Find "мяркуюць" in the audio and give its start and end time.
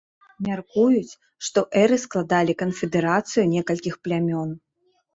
0.45-1.17